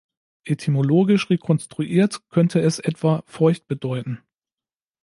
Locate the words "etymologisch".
0.45-1.29